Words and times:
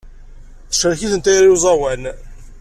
Tecrek-iten 0.71 1.19
tayri 1.21 1.47
n 1.49 1.53
uẓawan. 1.55 2.03